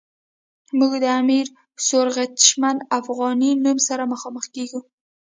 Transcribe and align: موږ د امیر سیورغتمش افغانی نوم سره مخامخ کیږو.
موږ 0.77 0.91
د 1.03 1.05
امیر 1.21 1.45
سیورغتمش 1.87 2.77
افغانی 2.99 3.51
نوم 3.63 3.77
سره 3.87 4.03
مخامخ 4.13 4.45
کیږو. 4.55 4.79